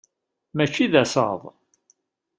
Mačči 0.55 0.85
d 0.91 0.93
asaḍ. 1.03 1.41